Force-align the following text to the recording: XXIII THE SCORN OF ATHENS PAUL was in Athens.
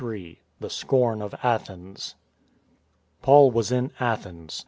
XXIII 0.03 0.41
THE 0.59 0.69
SCORN 0.71 1.21
OF 1.21 1.35
ATHENS 1.43 2.15
PAUL 3.21 3.51
was 3.51 3.71
in 3.71 3.91
Athens. 3.99 4.59